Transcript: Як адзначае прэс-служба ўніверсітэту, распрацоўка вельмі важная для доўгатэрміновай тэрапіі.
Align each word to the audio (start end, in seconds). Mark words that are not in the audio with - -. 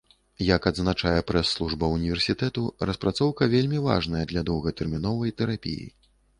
Як 0.45 0.61
адзначае 0.69 1.19
прэс-служба 1.31 1.89
ўніверсітэту, 1.95 2.63
распрацоўка 2.91 3.51
вельмі 3.55 3.85
важная 3.89 4.25
для 4.35 4.47
доўгатэрміновай 4.51 5.39
тэрапіі. 5.43 5.89